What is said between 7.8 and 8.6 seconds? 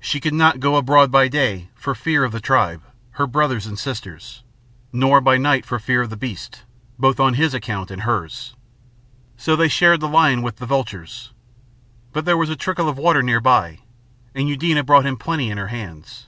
and hers.